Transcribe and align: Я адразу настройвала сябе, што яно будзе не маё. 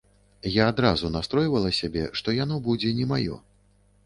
Я 0.53 0.63
адразу 0.71 1.11
настройвала 1.17 1.75
сябе, 1.81 2.07
што 2.21 2.37
яно 2.39 2.59
будзе 2.71 2.97
не 3.03 3.07
маё. 3.15 3.39